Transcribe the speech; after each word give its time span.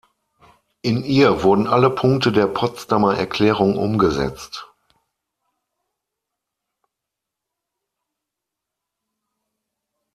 In 0.81 1.03
ihr 1.03 1.43
wurden 1.43 1.67
alle 1.67 1.91
Punkte 1.91 2.31
der 2.31 2.47
Potsdamer 2.47 3.15
Erklärung 3.19 3.77
umgesetzt. 3.77 4.67